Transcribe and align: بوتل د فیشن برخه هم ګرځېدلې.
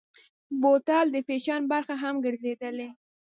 بوتل 0.61 1.05
د 1.11 1.15
فیشن 1.27 1.61
برخه 1.71 1.95
هم 2.03 2.15
ګرځېدلې. 2.25 2.87